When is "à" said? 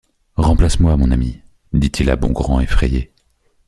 2.09-2.15